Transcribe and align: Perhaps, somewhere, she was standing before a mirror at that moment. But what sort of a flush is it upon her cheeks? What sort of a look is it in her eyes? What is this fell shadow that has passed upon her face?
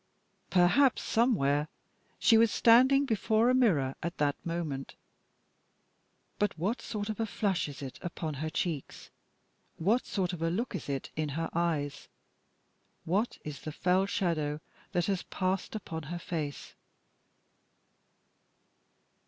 Perhaps, 0.49 1.03
somewhere, 1.03 1.67
she 2.17 2.35
was 2.35 2.49
standing 2.49 3.05
before 3.05 3.51
a 3.51 3.53
mirror 3.53 3.93
at 4.01 4.17
that 4.17 4.35
moment. 4.43 4.95
But 6.39 6.57
what 6.57 6.81
sort 6.81 7.07
of 7.07 7.19
a 7.19 7.27
flush 7.27 7.67
is 7.69 7.83
it 7.83 7.99
upon 8.01 8.33
her 8.41 8.49
cheeks? 8.49 9.11
What 9.77 10.07
sort 10.07 10.33
of 10.33 10.41
a 10.41 10.49
look 10.49 10.73
is 10.73 10.89
it 10.89 11.11
in 11.15 11.29
her 11.37 11.51
eyes? 11.53 12.07
What 13.05 13.37
is 13.43 13.61
this 13.61 13.75
fell 13.75 14.07
shadow 14.07 14.59
that 14.91 15.05
has 15.05 15.21
passed 15.21 15.75
upon 15.75 16.01
her 16.09 16.17
face? 16.17 16.73